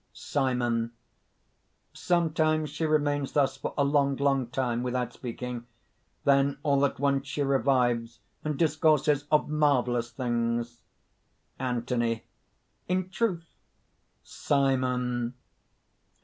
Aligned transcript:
_)SIMON. 0.13 0.93
"Sometimes 1.93 2.71
she 2.71 2.85
remains 2.87 3.33
thus 3.33 3.57
for 3.57 3.75
a 3.77 3.83
long, 3.83 4.15
long 4.15 4.47
time 4.47 4.81
without 4.81 5.13
speaking; 5.13 5.67
then 6.23 6.57
all 6.63 6.83
at 6.87 6.97
once 6.99 7.27
she 7.27 7.43
revives, 7.43 8.19
and 8.43 8.57
discourses 8.57 9.25
of 9.31 9.47
marvellous 9.47 10.09
things." 10.09 10.81
ANTHONY. 11.59 12.23
"In 12.87 13.11
truth?" 13.11 13.45
SIMON. 14.23 15.35